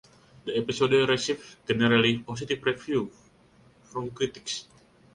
[0.45, 3.13] The episode received generally positive reviews
[3.83, 4.65] from critics.